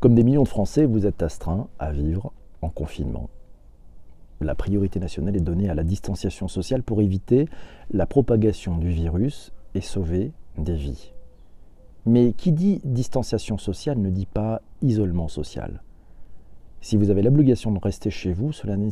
Comme 0.00 0.14
des 0.14 0.24
millions 0.24 0.44
de 0.44 0.48
Français, 0.48 0.86
vous 0.86 1.04
êtes 1.04 1.22
astreints 1.22 1.68
à 1.78 1.92
vivre 1.92 2.32
en 2.62 2.70
confinement. 2.70 3.28
La 4.40 4.54
priorité 4.54 4.98
nationale 4.98 5.36
est 5.36 5.40
donnée 5.40 5.68
à 5.68 5.74
la 5.74 5.84
distanciation 5.84 6.48
sociale 6.48 6.82
pour 6.82 7.02
éviter 7.02 7.50
la 7.90 8.06
propagation 8.06 8.78
du 8.78 8.88
virus 8.88 9.52
et 9.74 9.82
sauver 9.82 10.32
des 10.56 10.74
vies. 10.74 11.12
Mais 12.06 12.32
qui 12.32 12.50
dit 12.52 12.80
distanciation 12.82 13.58
sociale 13.58 13.98
ne 13.98 14.08
dit 14.08 14.24
pas 14.24 14.62
isolement 14.80 15.28
social. 15.28 15.82
Si 16.80 16.96
vous 16.96 17.10
avez 17.10 17.20
l'obligation 17.20 17.70
de 17.70 17.78
rester 17.78 18.08
chez 18.08 18.32
vous, 18.32 18.52
cela 18.52 18.78
ne, 18.78 18.88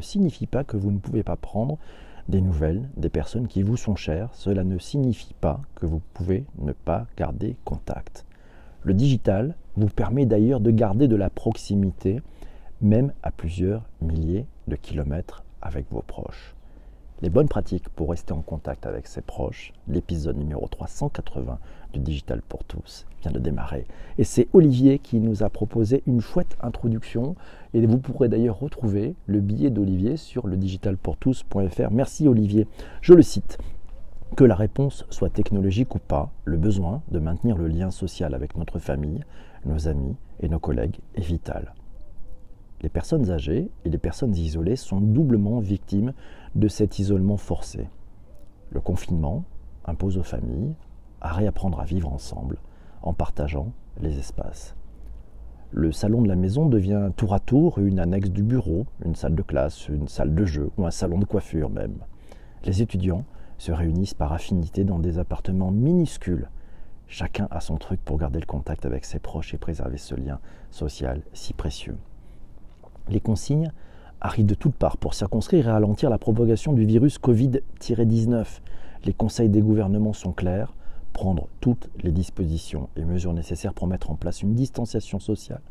signifie 0.00 0.46
pas, 0.46 0.62
que 0.62 0.76
vous 0.76 0.92
ne 0.92 0.98
pouvez 0.98 1.24
pas 1.24 1.34
prendre 1.34 1.76
des 2.28 2.40
nouvelles 2.40 2.88
des 2.96 3.08
personnes 3.10 3.48
qui 3.48 3.64
vous 3.64 3.76
sont 3.76 3.96
chères. 3.96 4.28
Cela 4.32 4.62
ne 4.62 4.78
signifie 4.78 5.34
pas 5.34 5.60
que 5.74 5.86
vous 5.86 6.00
pouvez 6.12 6.44
ne 6.58 6.70
pas 6.70 7.08
garder 7.16 7.56
contact. 7.64 8.24
Le 8.84 8.92
digital 8.92 9.56
vous 9.76 9.88
permet 9.88 10.26
d'ailleurs 10.26 10.60
de 10.60 10.70
garder 10.70 11.08
de 11.08 11.16
la 11.16 11.30
proximité, 11.30 12.20
même 12.82 13.12
à 13.22 13.30
plusieurs 13.30 13.82
milliers 14.02 14.44
de 14.68 14.76
kilomètres 14.76 15.42
avec 15.62 15.86
vos 15.90 16.02
proches. 16.02 16.54
Les 17.22 17.30
bonnes 17.30 17.48
pratiques 17.48 17.88
pour 17.88 18.10
rester 18.10 18.34
en 18.34 18.42
contact 18.42 18.84
avec 18.84 19.06
ses 19.06 19.22
proches, 19.22 19.72
l'épisode 19.88 20.36
numéro 20.36 20.68
380 20.68 21.58
du 21.94 22.00
Digital 22.00 22.42
pour 22.46 22.64
tous 22.64 23.06
vient 23.22 23.32
de 23.32 23.38
démarrer. 23.38 23.86
Et 24.18 24.24
c'est 24.24 24.48
Olivier 24.52 24.98
qui 24.98 25.18
nous 25.18 25.42
a 25.42 25.48
proposé 25.48 26.02
une 26.06 26.20
chouette 26.20 26.58
introduction. 26.60 27.36
Et 27.72 27.86
vous 27.86 27.98
pourrez 27.98 28.28
d'ailleurs 28.28 28.58
retrouver 28.58 29.14
le 29.26 29.40
billet 29.40 29.70
d'Olivier 29.70 30.18
sur 30.18 30.46
le 30.46 30.58
digitalpourtous.fr. 30.58 31.90
Merci 31.90 32.28
Olivier. 32.28 32.68
Je 33.00 33.14
le 33.14 33.22
cite. 33.22 33.56
Que 34.36 34.42
la 34.42 34.56
réponse 34.56 35.06
soit 35.10 35.30
technologique 35.30 35.94
ou 35.94 36.00
pas, 36.00 36.32
le 36.44 36.56
besoin 36.56 37.02
de 37.12 37.20
maintenir 37.20 37.56
le 37.56 37.68
lien 37.68 37.92
social 37.92 38.34
avec 38.34 38.56
notre 38.56 38.80
famille, 38.80 39.22
nos 39.64 39.86
amis 39.86 40.16
et 40.40 40.48
nos 40.48 40.58
collègues 40.58 40.98
est 41.14 41.20
vital. 41.20 41.72
Les 42.80 42.88
personnes 42.88 43.30
âgées 43.30 43.70
et 43.84 43.88
les 43.88 43.98
personnes 43.98 44.34
isolées 44.34 44.74
sont 44.74 45.00
doublement 45.00 45.60
victimes 45.60 46.14
de 46.56 46.66
cet 46.66 46.98
isolement 46.98 47.36
forcé. 47.36 47.88
Le 48.70 48.80
confinement 48.80 49.44
impose 49.84 50.18
aux 50.18 50.24
familles 50.24 50.74
à 51.20 51.32
réapprendre 51.32 51.78
à 51.78 51.84
vivre 51.84 52.12
ensemble 52.12 52.58
en 53.02 53.12
partageant 53.12 53.70
les 54.00 54.18
espaces. 54.18 54.74
Le 55.70 55.92
salon 55.92 56.22
de 56.22 56.28
la 56.28 56.36
maison 56.36 56.66
devient 56.66 57.12
tour 57.16 57.34
à 57.34 57.38
tour 57.38 57.78
une 57.78 58.00
annexe 58.00 58.30
du 58.30 58.42
bureau, 58.42 58.86
une 59.04 59.14
salle 59.14 59.36
de 59.36 59.42
classe, 59.42 59.88
une 59.88 60.08
salle 60.08 60.34
de 60.34 60.44
jeu 60.44 60.72
ou 60.76 60.86
un 60.86 60.90
salon 60.90 61.20
de 61.20 61.24
coiffure 61.24 61.70
même. 61.70 61.98
Les 62.64 62.82
étudiants 62.82 63.24
se 63.64 63.72
réunissent 63.72 64.12
par 64.12 64.34
affinité 64.34 64.84
dans 64.84 64.98
des 64.98 65.18
appartements 65.18 65.70
minuscules. 65.70 66.50
Chacun 67.08 67.48
a 67.50 67.60
son 67.60 67.78
truc 67.78 67.98
pour 68.04 68.18
garder 68.18 68.38
le 68.38 68.44
contact 68.44 68.84
avec 68.84 69.06
ses 69.06 69.18
proches 69.18 69.54
et 69.54 69.58
préserver 69.58 69.96
ce 69.96 70.14
lien 70.14 70.38
social 70.70 71.22
si 71.32 71.54
précieux. 71.54 71.96
Les 73.08 73.20
consignes 73.20 73.72
arrivent 74.20 74.44
de 74.44 74.54
toutes 74.54 74.74
parts 74.74 74.98
pour 74.98 75.14
circonscrire 75.14 75.66
et 75.66 75.70
ralentir 75.70 76.10
la 76.10 76.18
propagation 76.18 76.74
du 76.74 76.84
virus 76.84 77.18
Covid-19. 77.18 78.44
Les 79.06 79.14
conseils 79.14 79.48
des 79.48 79.62
gouvernements 79.62 80.12
sont 80.12 80.32
clairs, 80.32 80.74
prendre 81.14 81.48
toutes 81.62 81.88
les 82.02 82.12
dispositions 82.12 82.90
et 82.96 83.04
mesures 83.06 83.32
nécessaires 83.32 83.72
pour 83.72 83.86
mettre 83.86 84.10
en 84.10 84.16
place 84.16 84.42
une 84.42 84.54
distanciation 84.54 85.20
sociale, 85.20 85.62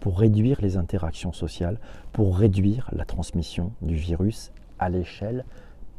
pour 0.00 0.18
réduire 0.18 0.62
les 0.62 0.78
interactions 0.78 1.34
sociales, 1.34 1.78
pour 2.14 2.38
réduire 2.38 2.88
la 2.92 3.04
transmission 3.04 3.72
du 3.82 3.96
virus 3.96 4.52
à 4.78 4.88
l'échelle 4.88 5.44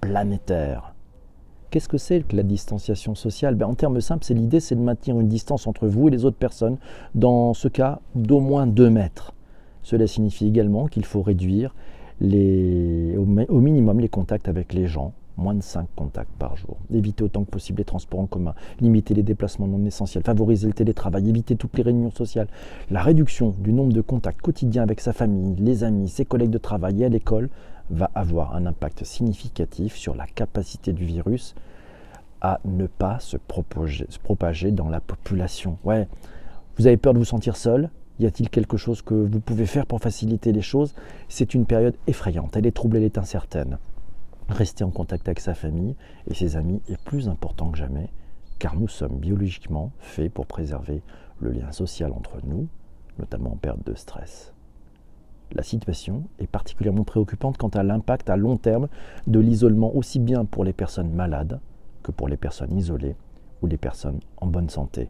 planétaire. 0.02 0.96
Qu'est-ce 1.74 1.90
que 1.90 1.98
c'est 1.98 2.22
que 2.22 2.36
la 2.36 2.44
distanciation 2.44 3.16
sociale? 3.16 3.56
Ben, 3.56 3.66
En 3.66 3.74
termes 3.74 4.00
simples, 4.00 4.24
c'est 4.24 4.36
l'idée, 4.36 4.60
c'est 4.60 4.76
de 4.76 4.80
maintenir 4.80 5.20
une 5.20 5.28
distance 5.28 5.66
entre 5.66 5.88
vous 5.88 6.08
et 6.08 6.12
les 6.12 6.24
autres 6.24 6.38
personnes, 6.38 6.78
dans 7.16 7.56
ce 7.56 7.68
cas 7.68 8.00
d'au 8.14 8.40
moins 8.42 8.68
2 8.68 8.92
mètres. 8.92 9.34
Cela 9.82 10.06
signifie 10.06 10.46
également 10.46 10.86
qu'il 10.86 11.04
faut 11.04 11.24
réduire 11.24 11.74
au, 12.22 12.26
minimum 12.26 14.00
les 14.00 14.08
contacts 14.08 14.48
avec 14.48 14.76
les 14.76 14.86
gens, 14.86 15.14
moins 15.36 15.56
de 15.56 15.64
5 15.64 15.88
contacts 15.96 16.38
par 16.38 16.58
jour. 16.58 16.78
Éviter 16.94 17.24
autant 17.24 17.44
que 17.44 17.50
possible 17.50 17.80
les 17.80 17.86
transports 17.86 18.20
en 18.20 18.28
commun, 18.28 18.54
limiter 18.80 19.16
les 19.16 19.24
déplacements 19.24 19.66
non 19.66 19.84
essentiels, 19.84 20.24
favoriser 20.24 20.68
le 20.68 20.74
télétravail, 20.74 21.28
éviter 21.28 21.56
toutes 21.56 21.76
les 21.76 21.84
réunions 21.84 22.12
sociales. 22.12 22.50
La 22.92 23.02
réduction 23.02 23.56
du 23.58 23.74
nombre 23.74 23.94
de 23.94 24.02
contacts 24.02 24.42
quotidiens 24.42 24.84
avec 24.84 25.02
sa 25.02 25.12
famille, 25.12 25.56
les 25.56 25.84
amis, 25.84 26.08
ses 26.08 26.26
collègues 26.26 26.52
de 26.52 26.60
travail 26.60 27.02
et 27.02 27.06
à 27.06 27.10
l'école 27.10 27.50
va 27.90 28.10
avoir 28.16 28.56
un 28.56 28.66
impact 28.66 29.04
significatif 29.04 29.96
sur 29.96 30.16
la 30.16 30.26
capacité 30.26 30.94
du 30.94 31.06
virus 31.06 31.56
à 32.42 32.60
ne 32.66 32.88
pas 32.88 33.20
se 33.20 33.38
propager, 33.38 34.72
dans 34.72 34.90
la 34.90 35.00
population. 35.00 35.78
Ouais, 35.84 36.08
vous 36.78 36.88
avez 36.88 36.98
peur 36.98 37.14
de 37.14 37.20
vous 37.20 37.26
sentir 37.26 37.56
seul? 37.56 37.90
Y 38.20 38.26
a-t-il 38.26 38.50
quelque 38.50 38.78
chose 38.78 39.02
que 39.02 39.14
vous 39.14 39.40
pouvez 39.40 39.66
faire 39.66 39.86
pour 39.86 40.00
faciliter 40.00 40.52
les 40.52 40.62
choses? 40.62 40.94
C'est 41.30 41.54
une 41.54 41.66
période 41.66 41.96
effrayante, 42.06 42.56
elle 42.56 42.66
est 42.66 42.72
troublée, 42.72 43.00
elle 43.00 43.06
est 43.06 43.18
incertaine. 43.18 43.78
Rester 44.50 44.84
en 44.84 44.92
contact 44.92 45.28
avec 45.28 45.40
sa 45.40 45.54
famille 45.54 45.96
et 46.28 46.34
ses 46.34 46.58
amis 46.58 46.82
est 46.90 47.02
plus 47.04 47.30
important 47.30 47.72
que 47.72 47.78
jamais, 47.78 48.10
car 48.60 48.76
nous 48.76 48.90
sommes 48.90 49.18
biologiquement 49.18 49.92
faits 50.00 50.32
pour 50.32 50.46
préserver 50.46 51.02
le 51.40 51.52
lien 51.52 51.72
social 51.72 52.12
entre 52.12 52.40
nous, 52.44 52.68
notamment 53.20 53.54
en 53.54 53.58
période 53.58 53.84
de 53.86 53.96
stress. 53.96 54.54
La 55.54 55.64
situation 55.64 56.24
est 56.40 56.48
particulièrement 56.48 57.04
préoccupante 57.04 57.58
quant 57.58 57.70
à 57.70 57.84
l'impact 57.84 58.30
à 58.30 58.36
long 58.36 58.58
terme 58.58 58.88
de 59.28 59.40
l'isolement 59.40 59.96
aussi 59.96 60.20
bien 60.20 60.46
pour 60.46 60.64
les 60.64 60.74
personnes 60.74 61.12
malades 61.12 61.60
que 62.02 62.12
pour 62.12 62.28
les 62.28 62.38
personnes 62.38 62.76
isolées 62.78 63.16
ou 63.62 63.68
les 63.68 63.78
personnes 63.78 64.20
en 64.38 64.48
bonne 64.48 64.70
santé 64.70 65.10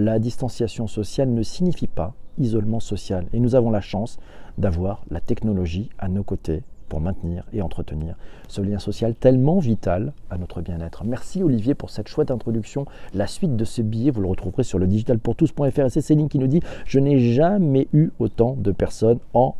la 0.00 0.18
distanciation 0.18 0.86
sociale 0.86 1.30
ne 1.30 1.42
signifie 1.42 1.86
pas 1.86 2.14
isolement 2.38 2.80
social. 2.80 3.26
Et 3.32 3.40
nous 3.40 3.54
avons 3.54 3.70
la 3.70 3.80
chance 3.82 4.18
d'avoir 4.56 5.04
la 5.10 5.20
technologie 5.20 5.90
à 5.98 6.08
nos 6.08 6.24
côtés 6.24 6.62
pour 6.90 7.00
maintenir 7.00 7.44
et 7.54 7.62
entretenir 7.62 8.16
ce 8.48 8.60
lien 8.60 8.78
social 8.78 9.14
tellement 9.14 9.60
vital 9.60 10.12
à 10.28 10.36
notre 10.36 10.60
bien-être. 10.60 11.04
Merci 11.04 11.42
Olivier 11.42 11.74
pour 11.74 11.88
cette 11.88 12.08
chouette 12.08 12.30
introduction. 12.30 12.84
La 13.14 13.26
suite 13.26 13.56
de 13.56 13.64
ce 13.64 13.80
billet, 13.80 14.10
vous 14.10 14.20
le 14.20 14.28
retrouverez 14.28 14.64
sur 14.64 14.78
le 14.78 14.86
digitalpourtous.fr. 14.86 15.80
Et 15.80 15.88
c'est 15.88 16.00
Céline 16.02 16.28
qui 16.28 16.38
nous 16.38 16.48
dit 16.48 16.60
Je 16.84 16.98
n'ai 16.98 17.18
jamais 17.32 17.88
eu 17.94 18.10
autant 18.18 18.56
de 18.58 18.72
personnes 18.72 19.20
en 19.32 19.54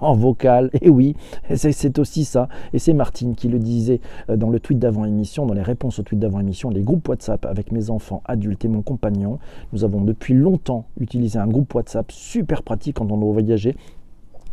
en 0.00 0.14
vocal. 0.14 0.70
Et 0.80 0.88
oui, 0.88 1.16
c'est 1.54 1.98
aussi 1.98 2.24
ça. 2.24 2.48
Et 2.72 2.78
c'est 2.78 2.94
Martine 2.94 3.34
qui 3.34 3.48
le 3.48 3.58
disait 3.58 4.00
euh, 4.30 4.36
dans 4.36 4.48
le 4.48 4.58
tweet 4.60 4.78
d'avant-émission, 4.78 5.44
dans 5.44 5.52
les 5.52 5.62
réponses 5.62 5.98
au 5.98 6.02
tweet 6.02 6.18
d'avant-émission, 6.18 6.70
les 6.70 6.82
groupes 6.82 7.06
WhatsApp 7.08 7.44
avec 7.44 7.72
mes 7.72 7.90
enfants 7.90 8.22
adultes 8.24 8.64
et 8.64 8.68
mon 8.68 8.80
compagnon. 8.80 9.38
Nous 9.74 9.84
avons 9.84 10.00
depuis 10.00 10.32
longtemps 10.32 10.86
utilisé 10.98 11.38
un 11.38 11.46
groupe 11.46 11.74
WhatsApp 11.74 12.10
super 12.10 12.62
pratique 12.62 12.96
quand 12.96 13.10
on 13.12 13.18
doit 13.18 13.32
voyager 13.32 13.76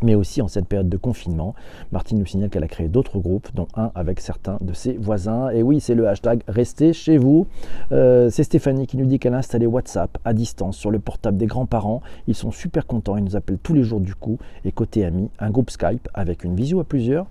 mais 0.04 0.16
aussi 0.16 0.42
en 0.42 0.48
cette 0.48 0.68
période 0.68 0.90
de 0.90 0.98
confinement. 0.98 1.56
Martine 1.92 2.20
nous 2.20 2.26
signale 2.26 2.50
qu'elle 2.50 2.64
a 2.64 2.68
créé 2.68 2.88
d'autres 2.88 3.20
groupes, 3.20 3.50
dont 3.56 3.68
un 3.76 3.92
avec 3.96 4.20
certains 4.20 4.58
de 4.62 4.74
ses 4.74 4.94
voisins. 4.94 5.50
Et 5.50 5.64
oui, 5.64 5.80
c'est 5.80 5.96
le 5.96 6.08
hashtag 6.08 6.44
Restez 6.48 6.94
chez 6.94 7.18
vous. 7.18 7.48
Euh, 7.92 8.30
c'est 8.30 8.44
Stéphanie 8.44 8.86
qui 8.86 8.98
nous 8.98 9.06
dit 9.06 9.18
qu'elle 9.18 9.34
a 9.34 9.38
installé 9.38 9.66
WhatsApp 9.66 10.18
à 10.26 10.34
distance 10.34 10.78
sur 10.78 10.92
le 10.92 11.00
portable 11.00 11.38
des 11.38 11.48
grands-parents. 11.48 12.02
Ils 12.28 12.36
sont 12.36 12.52
super 12.52 12.86
contents, 12.86 13.18
ils 13.18 13.24
nous 13.24 13.36
appellent 13.36 13.60
tous 13.62 13.74
les 13.74 13.84
jours 13.84 14.00
du 14.00 14.14
coup. 14.14 14.38
Et 14.66 14.72
côté 14.72 15.06
amis, 15.06 15.30
un 15.40 15.50
groupe 15.50 15.72
Skype 15.72 16.08
avec 16.14 16.44
une 16.44 16.56
visio 16.56 16.80
à 16.80 16.84
plusieurs 16.84 17.26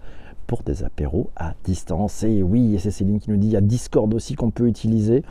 pour 0.46 0.62
des 0.62 0.82
apéros 0.82 1.30
à 1.36 1.54
distance. 1.64 2.22
Et 2.24 2.42
oui, 2.42 2.74
et 2.74 2.78
c'est 2.78 2.90
Céline 2.90 3.20
qui 3.20 3.30
nous 3.30 3.36
dit 3.36 3.48
qu'il 3.48 3.54
y 3.54 3.56
a 3.56 3.60
Discord 3.60 4.12
aussi 4.14 4.34
qu'on 4.34 4.50
peut 4.50 4.66
utiliser. 4.66 5.22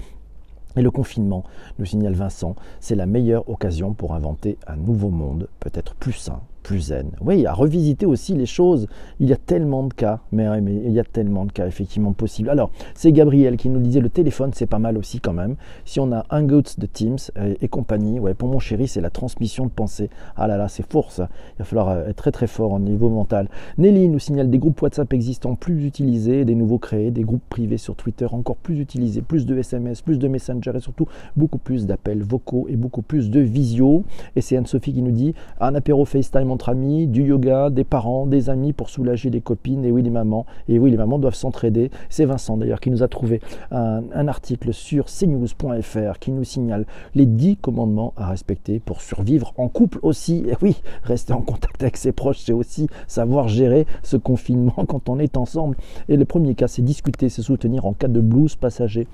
Et 0.78 0.82
le 0.82 0.92
confinement, 0.92 1.44
nous 1.80 1.86
signale 1.86 2.14
Vincent, 2.14 2.56
c'est 2.80 2.96
la 2.96 3.06
meilleure 3.06 3.50
occasion 3.50 3.94
pour 3.94 4.14
inventer 4.14 4.58
un 4.68 4.78
nouveau 4.78 5.10
monde, 5.10 5.50
peut-être 5.60 5.96
plus 5.96 6.14
sain, 6.14 6.40
plus 6.62 6.80
zen. 6.80 7.12
Oui, 7.22 7.46
à 7.46 7.54
revisiter 7.54 8.06
aussi 8.06 8.34
les 8.34 8.46
choses. 8.46 8.88
Il 9.20 9.30
y 9.30 9.34
a 9.34 9.38
tellement 9.38 9.84
de 9.84 9.94
cas, 9.94 10.20
mais, 10.32 10.48
il 10.62 10.92
y 10.92 11.00
a 11.00 11.04
tellement 11.04 11.46
de 11.46 11.52
cas 11.52 11.68
effectivement 11.68 12.14
possibles. 12.14 12.50
Alors, 12.50 12.72
c'est 12.96 13.12
Gabriel 13.12 13.58
qui 13.58 13.70
nous 13.70 13.80
disait 13.80 14.00
le 14.00 14.10
téléphone, 14.10 14.52
c'est 14.54 14.66
pas 14.66 14.80
mal 14.80 14.98
aussi 14.98 15.20
quand 15.20 15.34
même. 15.34 15.56
Si 15.86 16.00
on 16.00 16.12
a 16.12 16.26
un 16.30 16.42
Hangouts 16.42 16.78
de 16.78 16.86
Teams 16.86 17.18
et, 17.62 17.68
compagnie, 17.68 18.20
ouais, 18.20 18.34
pour 18.34 18.50
mon 18.50 18.60
chéri, 18.60 18.88
c'est 18.88 19.02
la 19.02 19.10
transmission 19.10 19.66
de 19.66 19.72
pensée. 19.72 20.10
Ah 20.36 20.48
là 20.48 20.58
là, 20.58 20.68
c'est 20.68 20.90
fort 20.90 21.12
ça. 21.12 21.30
Il 21.56 21.60
va 21.60 21.66
falloir 21.66 21.90
euh, 21.90 22.08
être 22.08 22.16
très 22.16 22.32
très 22.32 22.48
fort 22.48 22.72
au 22.72 22.80
niveau 22.80 23.10
mental. 23.10 23.48
Nelly 23.78 24.10
nous 24.10 24.20
signale 24.20 24.50
des 24.50 24.58
groupes 24.58 24.82
WhatsApp 24.82 25.12
existants 25.14 25.56
plus 25.56 25.86
utilisés, 25.86 26.46
des 26.46 26.56
nouveaux 26.56 26.80
créés, 26.80 27.12
des 27.12 27.24
groupes 27.24 27.44
privés 27.50 27.78
sur 27.78 27.96
Twitter 27.96 28.28
encore 28.32 28.56
plus 28.56 28.80
utilisés, 28.80 29.22
plus 29.22 29.46
de 29.46 29.58
SMS, 29.58 30.02
plus 30.02 30.20
de 30.20 30.28
Messenger 30.28 30.72
et 30.76 30.80
surtout 30.80 31.08
beaucoup 31.36 31.58
plus 31.58 31.86
d'appels 31.86 32.24
vocaux 32.24 32.68
et 32.70 32.76
beaucoup 32.76 33.02
plus 33.02 33.30
de 33.30 33.40
visio. 33.40 34.04
Et 34.36 34.42
c'est 34.42 34.58
Anne-Sophie 34.58 34.94
qui 34.94 35.02
nous 35.02 35.12
dit 35.12 35.34
un 35.60 35.76
apéro 35.76 36.06
FaceTime 36.06 36.51
entre 36.52 36.70
amis, 36.70 37.08
du 37.08 37.24
yoga, 37.24 37.70
des 37.70 37.84
parents, 37.84 38.26
des 38.26 38.50
amis 38.50 38.74
pour 38.74 38.90
soulager 38.90 39.30
les 39.30 39.42
copines. 39.42 39.86
Et 39.86 39.92
oui, 39.92 40.04
les 40.04 40.10
mamans. 40.10 40.46
Et 40.68 40.80
oui, 40.80 40.92
les 40.92 40.98
mamans 40.98 41.20
doivent 41.20 41.36
s'entraider. 41.36 41.92
C'est 42.10 42.26
Vincent 42.26 42.58
d'ailleurs 42.58 42.80
qui 42.80 42.92
nous 42.92 43.04
a 43.04 43.08
trouvé 43.08 43.42
un, 43.72 44.28
article 44.28 44.74
sur 44.74 45.06
cnews.fr 45.06 46.20
qui 46.20 46.32
nous 46.32 46.44
signale 46.44 46.86
les 47.16 47.26
10 47.26 47.58
commandements 47.58 48.14
à 48.18 48.28
respecter 48.30 48.80
pour 48.80 49.02
survivre 49.02 49.54
en 49.58 49.68
couple 49.68 50.00
aussi. 50.04 50.44
Et 50.48 50.56
oui, 50.62 50.82
rester 51.04 51.34
en 51.34 51.42
contact 51.42 51.82
avec 51.82 51.98
ses 51.98 52.12
proches, 52.12 52.40
c'est 52.40 52.54
aussi 52.54 52.88
savoir 53.08 53.48
gérer 53.48 53.86
ce 54.04 54.18
confinement 54.18 54.86
quand 54.88 55.10
on 55.10 55.20
est 55.20 55.38
ensemble. 55.38 55.76
Et 56.08 56.18
le 56.18 56.26
premier 56.26 56.56
cas, 56.56 56.68
c'est 56.68 56.82
discuter, 56.82 57.30
se 57.30 57.42
soutenir 57.42 57.86
en 57.86 57.94
cas 57.94 58.08
de 58.08 58.20
blues 58.20 58.56
passager 58.56 59.08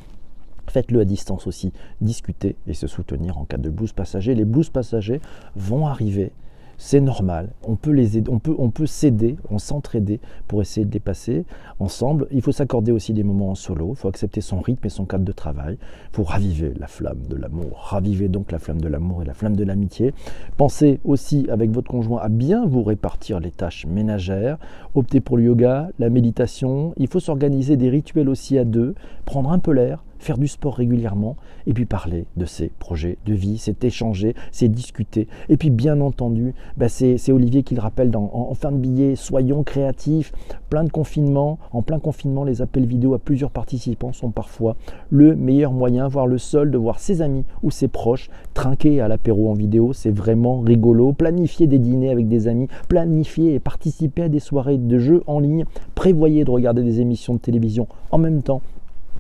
Faites-le 0.70 1.00
à 1.00 1.06
distance 1.06 1.48
aussi, 1.48 1.72
discuter 2.02 2.56
et 2.68 2.74
se 2.74 2.88
soutenir 2.88 3.38
en 3.38 3.46
cas 3.46 3.58
de 3.58 3.70
blues 3.70 3.94
passagers. 3.94 4.36
Les 4.36 4.46
blues 4.46 4.70
passagers 4.70 5.22
vont 5.56 5.88
arriver 5.88 6.32
c'est 6.78 7.02
normal. 7.02 7.50
On 7.64 7.76
peut 7.76 7.92
les 7.92 8.18
aider, 8.18 8.30
on 8.32 8.70
peut, 8.70 8.86
s'aider, 8.86 9.36
on 9.50 9.58
s'entraider 9.58 10.20
pour 10.48 10.62
essayer 10.62 10.86
de 10.86 10.94
les 10.94 11.00
passer 11.00 11.46
ensemble. 11.80 12.28
Il 12.32 12.42
faut 12.42 12.52
s'accorder 12.52 12.92
aussi 12.92 13.14
des 13.14 13.24
moments 13.24 13.50
en 13.50 13.56
solo. 13.56 13.90
Il 13.92 13.96
faut 13.96 14.08
accepter 14.08 14.42
son 14.42 14.60
rythme 14.62 14.86
et 14.86 14.90
son 14.90 15.06
cadre 15.06 15.26
de 15.26 15.32
travail 15.32 15.78
pour 16.12 16.30
raviver 16.30 16.74
la 16.80 16.88
flamme 16.88 17.24
de 17.28 17.36
l'amour. 17.36 17.80
Raviver 17.90 18.28
donc 18.28 18.52
la 18.52 18.60
flamme 18.60 18.82
de 18.82 18.88
l'amour 18.88 19.24
et 19.24 19.26
la 19.26 19.34
flamme 19.34 19.56
de 19.56 19.64
l'amitié. 19.64 20.14
Pensez 20.56 21.00
aussi 21.04 21.48
avec 21.50 21.72
votre 21.72 21.90
conjoint 21.90 22.22
à 22.22 22.30
bien 22.30 22.66
vous 22.66 22.84
répartir 22.84 23.40
les 23.40 23.52
tâches 23.52 23.86
ménagères. 23.88 24.58
Optez 24.94 25.20
pour 25.20 25.38
le 25.38 25.44
yoga, 25.44 25.90
la 26.00 26.10
méditation. 26.10 26.94
Il 26.98 27.08
faut 27.08 27.20
s'organiser 27.20 27.76
des 27.76 27.90
rituels 27.90 28.30
aussi 28.30 28.58
à 28.58 28.66
deux, 28.66 28.94
prendre 29.26 29.52
un 29.52 29.60
peu 29.60 29.72
l'air, 29.72 30.04
faire 30.20 30.38
du 30.38 30.48
sport 30.48 30.76
régulièrement 30.76 31.36
et 31.66 31.74
puis 31.74 31.86
parler 31.86 32.26
de 32.38 32.46
ses 32.46 32.72
projets 32.80 33.18
de 33.26 33.34
vie, 33.34 33.58
c'est 33.58 33.84
échanger, 33.84 34.36
c'est 34.52 34.68
discuter. 34.68 35.28
Et 35.50 35.58
puis 35.58 35.70
bien 35.70 36.02
entendu, 36.02 36.54
bah, 36.78 36.90
c'est 36.90 37.32
Olivier 37.32 37.64
qui 37.64 37.76
le 37.76 37.82
rappelle 37.82 38.12
dans, 38.12 38.30
en, 38.34 38.54
fin 38.54 38.72
de 38.72 38.78
billet, 38.78 39.16
soyons 39.16 39.64
créatifs, 39.64 40.32
plein 40.70 40.84
de 40.84 40.90
confinement, 40.90 41.60
en 41.72 41.82
plein 41.82 42.00
confinement, 42.00 42.44
les 42.44 42.62
appels 42.62 42.86
vidéo 42.86 43.14
à 43.14 43.20
plusieurs 43.20 43.52
participants 43.52 44.14
sont 44.14 44.32
parfois 44.32 44.76
le 45.10 45.36
meilleur 45.36 45.72
moyen, 45.72 46.08
voire 46.08 46.28
le 46.28 46.38
seul, 46.38 46.72
de 46.72 46.78
voir 46.78 47.00
ses 47.00 47.22
amis 47.22 47.46
ou 47.64 47.72
ses 47.72 47.88
proches 47.88 48.30
trinquer 48.54 49.02
à 49.02 49.08
l'apéro 49.08 49.50
en 49.50 49.54
vidéo, 49.54 49.94
c'est 49.94 50.12
vraiment 50.12 50.62
rigolo. 50.62 51.14
Planifier 51.14 51.68
des 51.68 51.80
dîners 51.80 52.12
avec 52.12 52.28
des 52.28 52.48
amis, 52.48 52.68
planifier 52.88 53.54
et 53.54 53.60
participer 53.60 54.24
à 54.24 54.30
des 54.30 54.40
soirées 54.40 54.78
de 54.78 54.98
jeux 54.98 55.24
en 55.28 55.40
ligne, 55.40 55.66
prévoyez 55.96 56.44
de 56.44 56.52
regarder 56.52 56.84
des 56.84 57.02
émissions 57.02 57.36
de 57.36 57.40
télévision 57.40 57.88
en 58.12 58.18
même 58.18 58.42
temps 58.42 58.62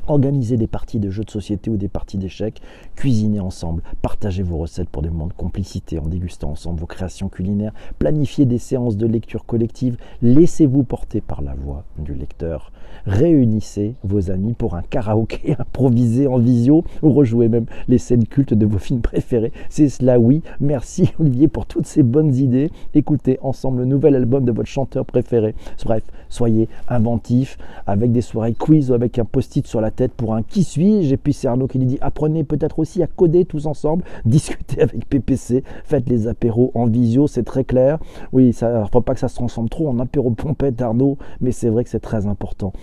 Organisez 0.07 0.55
des 0.55 0.67
parties 0.67 0.99
de 0.99 1.09
jeux 1.09 1.23
de 1.23 1.29
société 1.29 1.69
ou 1.69 1.77
des 1.77 1.89
parties 1.89 2.17
d'échecs, 2.17 2.61
cuisinez 2.95 3.39
ensemble, 3.39 3.81
partagez 4.01 4.43
vos 4.43 4.57
recettes 4.57 4.89
pour 4.89 5.01
des 5.01 5.09
moments 5.09 5.27
de 5.27 5.33
complicité 5.33 5.99
en 5.99 6.07
dégustant 6.07 6.51
ensemble 6.51 6.79
vos 6.79 6.85
créations 6.85 7.27
culinaires, 7.27 7.73
planifiez 7.99 8.45
des 8.45 8.57
séances 8.57 8.95
de 8.95 9.05
lecture 9.05 9.45
collective, 9.45 9.97
laissez-vous 10.21 10.83
porter 10.83 11.19
par 11.19 11.41
la 11.41 11.53
voix 11.55 11.83
du 11.97 12.13
lecteur, 12.13 12.71
réunissez 13.05 13.95
vos 14.03 14.31
amis 14.31 14.53
pour 14.53 14.75
un 14.75 14.81
karaoké 14.81 15.55
improvisé 15.59 16.27
en 16.27 16.37
visio 16.37 16.83
ou 17.01 17.11
rejouez 17.11 17.49
même 17.49 17.65
les 17.87 17.97
scènes 17.97 18.25
cultes 18.25 18.53
de 18.53 18.65
vos 18.65 18.79
films 18.79 19.01
préférés. 19.01 19.51
C'est 19.69 19.89
cela, 19.89 20.19
oui. 20.19 20.41
Merci 20.59 21.11
Olivier 21.19 21.47
pour 21.47 21.65
toutes 21.65 21.85
ces 21.85 22.03
bonnes 22.03 22.33
idées. 22.33 22.69
Écoutez 22.93 23.39
ensemble 23.41 23.79
le 23.79 23.85
nouvel 23.85 24.15
album 24.15 24.45
de 24.45 24.51
votre 24.51 24.69
chanteur 24.69 25.05
préféré. 25.05 25.55
Bref, 25.85 26.03
soyez 26.29 26.67
inventifs 26.89 27.57
avec 27.85 28.11
des 28.11 28.21
soirées 28.21 28.53
quiz 28.53 28.91
ou 28.91 28.93
avec 28.93 29.19
un 29.19 29.25
post-it 29.25 29.65
sur 29.65 29.81
la 29.81 29.91
pour 30.07 30.35
un 30.35 30.43
qui 30.43 30.63
suis-je? 30.63 31.13
Et 31.13 31.17
puis 31.17 31.33
c'est 31.33 31.47
Arnaud 31.47 31.67
qui 31.67 31.79
lui 31.79 31.87
dit 31.87 31.97
apprenez 32.01 32.43
peut-être 32.43 32.79
aussi 32.79 33.01
à 33.01 33.07
coder 33.07 33.45
tous 33.45 33.65
ensemble, 33.65 34.03
discutez 34.25 34.81
avec 34.81 35.07
PPC, 35.07 35.63
faites 35.83 36.07
les 36.09 36.27
apéros 36.27 36.71
en 36.75 36.85
visio, 36.85 37.27
c'est 37.27 37.43
très 37.43 37.63
clair. 37.63 37.97
Oui, 38.31 38.53
ça 38.53 38.81
ne 38.81 38.85
faut 38.85 39.01
pas 39.01 39.13
que 39.13 39.19
ça 39.19 39.27
se 39.27 39.35
transforme 39.35 39.69
trop 39.69 39.89
en 39.89 39.99
apéro 39.99 40.31
pompette 40.31 40.81
Arnaud, 40.81 41.17
mais 41.41 41.51
c'est 41.51 41.69
vrai 41.69 41.83
que 41.83 41.89
c'est 41.89 41.99
très 41.99 42.27
important. 42.27 42.73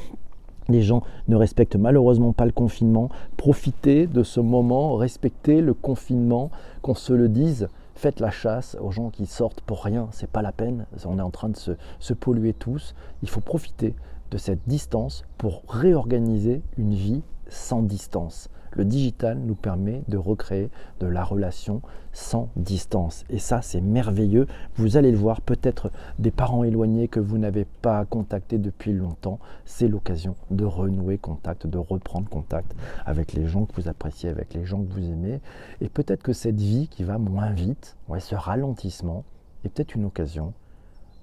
Les 0.69 0.82
gens 0.82 1.02
ne 1.28 1.37
respectent 1.37 1.76
malheureusement 1.76 2.32
pas 2.32 2.46
le 2.46 2.52
confinement. 2.52 3.11
Profitez 3.37 4.06
de 4.06 4.22
ce 4.22 4.40
moment, 4.40 4.96
respectez 4.96 5.60
le 5.60 5.75
confinement, 5.75 6.50
qu'on 6.81 6.94
se 6.94 7.12
le 7.12 7.28
dise. 7.28 7.69
Faites 7.94 8.19
la 8.19 8.31
chasse 8.31 8.76
aux 8.81 8.90
gens 8.90 9.10
qui 9.10 9.26
sortent 9.26 9.60
pour 9.60 9.84
rien, 9.84 10.08
c'est 10.10 10.28
pas 10.28 10.43
la 10.43 10.52
peine. 10.52 10.87
On 11.05 11.19
est 11.19 11.22
en 11.22 11.31
train 11.31 11.50
de 11.50 11.56
se 11.56 12.12
polluer 12.14 12.55
tous. 12.55 12.94
Il 13.22 13.28
faut 13.28 13.40
profiter 13.40 13.94
cette 14.38 14.66
distance 14.66 15.25
pour 15.38 15.62
réorganiser 15.69 16.62
une 16.76 16.94
vie 16.94 17.22
sans 17.48 17.82
distance. 17.82 18.50
Le 18.75 18.84
digital 18.84 19.38
nous 19.38 19.54
permet 19.54 20.02
de 20.08 20.16
recréer 20.16 20.69
de 20.98 21.06
la 21.06 21.22
relation 21.22 21.81
sans 22.12 22.48
distance. 22.56 23.25
Et 23.31 23.38
ça, 23.38 23.62
c'est 23.62 23.81
merveilleux. 23.81 24.48
Vous 24.75 24.96
allez 24.96 25.12
le 25.12 25.16
voir, 25.16 25.40
peut-être 25.40 25.92
des 26.19 26.32
parents 26.32 26.64
éloignés 26.64 27.06
que 27.06 27.20
vous 27.20 27.38
n'avez 27.38 27.66
pas 27.82 28.04
contactés 28.04 28.58
depuis 28.58 28.92
longtemps. 28.92 29.38
C'est 29.64 29.86
l'occasion 29.86 30.34
de 30.50 30.64
renouer 30.64 31.19
contact, 31.19 31.69
de 31.69 31.78
reprendre 31.78 32.28
contact 32.28 32.75
avec 33.06 33.32
les 33.32 33.46
gens 33.46 33.64
que 33.64 33.81
vous 33.81 33.88
appréciez, 33.88 34.28
avec 34.28 34.54
les 34.54 34.64
gens 34.64 34.82
que 34.82 34.92
vous 34.92 35.08
aimez. 35.08 35.40
Et 35.81 35.88
peut-être 35.88 36.25
que 36.25 36.32
cette 36.32 36.60
vie 36.60 36.88
qui 36.88 37.04
va 37.04 37.19
moins 37.19 37.50
vite, 37.50 37.96
ouais, 38.08 38.20
ce 38.20 38.34
ralentissement, 38.34 39.22
est 39.64 39.69
peut-être 39.69 39.94
une 39.94 40.04
occasion 40.04 40.52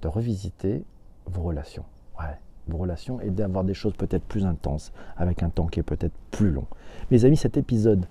de 0.01 0.07
revisiter 0.07 0.85
vos 1.25 1.41
relations. 1.41 1.85
Ouais 2.17 2.37
relations 2.77 3.19
et 3.21 3.29
d'avoir 3.29 3.63
des 3.63 3.73
choses 3.73 3.93
peut-être 3.93 4.23
plus 4.23 4.45
intenses 4.45 4.91
avec 5.17 5.43
un 5.43 5.49
temps 5.49 5.67
qui 5.67 5.79
est 5.79 5.83
peut-être 5.83 6.13
plus 6.31 6.51
long. 6.51 6.65
Mes 7.09 7.25
amis, 7.25 7.37
cet 7.37 7.57
épisode 7.57 8.05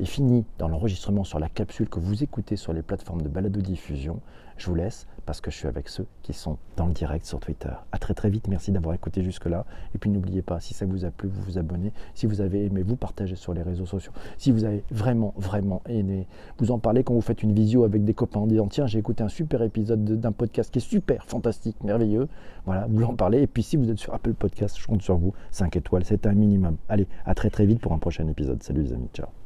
est 0.00 0.04
fini 0.04 0.44
dans 0.58 0.68
l'enregistrement 0.68 1.24
sur 1.24 1.38
la 1.38 1.48
capsule 1.48 1.88
que 1.88 1.98
vous 1.98 2.22
écoutez 2.22 2.56
sur 2.56 2.72
les 2.72 2.82
plateformes 2.82 3.22
de 3.22 3.28
balado-diffusion. 3.28 4.20
Je 4.56 4.66
vous 4.66 4.74
laisse 4.74 5.06
parce 5.24 5.40
que 5.40 5.50
je 5.50 5.56
suis 5.56 5.68
avec 5.68 5.88
ceux 5.88 6.06
qui 6.22 6.32
sont 6.32 6.58
dans 6.76 6.86
le 6.86 6.92
direct 6.92 7.24
sur 7.24 7.38
Twitter. 7.38 7.70
A 7.92 7.98
très 7.98 8.14
très 8.14 8.28
vite, 8.28 8.48
merci 8.48 8.72
d'avoir 8.72 8.94
écouté 8.94 9.22
jusque-là. 9.22 9.64
Et 9.94 9.98
puis 9.98 10.10
n'oubliez 10.10 10.42
pas, 10.42 10.58
si 10.58 10.74
ça 10.74 10.84
vous 10.86 11.04
a 11.04 11.10
plu, 11.10 11.28
vous 11.28 11.42
vous 11.42 11.58
abonnez. 11.58 11.92
Si 12.14 12.26
vous 12.26 12.40
avez 12.40 12.64
aimé, 12.64 12.82
vous 12.82 12.96
partagez 12.96 13.36
sur 13.36 13.54
les 13.54 13.62
réseaux 13.62 13.86
sociaux. 13.86 14.12
Si 14.36 14.50
vous 14.50 14.64
avez 14.64 14.82
vraiment, 14.90 15.34
vraiment 15.36 15.82
aimé, 15.88 16.26
vous 16.58 16.70
en 16.70 16.78
parlez 16.78 17.04
quand 17.04 17.14
vous 17.14 17.20
faites 17.20 17.42
une 17.42 17.52
visio 17.52 17.84
avec 17.84 18.04
des 18.04 18.14
copains 18.14 18.40
en 18.40 18.46
disant 18.46 18.66
Tiens, 18.66 18.86
j'ai 18.86 18.98
écouté 18.98 19.22
un 19.22 19.28
super 19.28 19.62
épisode 19.62 20.04
d'un 20.04 20.32
podcast 20.32 20.72
qui 20.72 20.78
est 20.78 20.88
super, 20.88 21.24
fantastique, 21.24 21.82
merveilleux. 21.84 22.28
Voilà, 22.66 22.86
vous 22.88 23.04
en 23.04 23.14
parlez. 23.14 23.42
Et 23.42 23.46
puis 23.46 23.62
si 23.62 23.76
vous 23.76 23.90
êtes 23.90 23.98
sur 23.98 24.14
Apple 24.14 24.34
Podcast, 24.34 24.76
je 24.78 24.86
compte 24.86 25.02
sur 25.02 25.18
vous. 25.18 25.34
5 25.52 25.76
étoiles, 25.76 26.04
c'est 26.04 26.26
un 26.26 26.32
minimum. 26.32 26.76
Allez, 26.88 27.06
à 27.26 27.34
très 27.34 27.50
très 27.50 27.66
vite 27.66 27.80
pour 27.80 27.92
un 27.92 27.98
prochain 27.98 28.26
épisode. 28.26 28.62
Salut 28.62 28.82
les 28.82 28.92
amis, 28.92 29.08
ciao. 29.12 29.37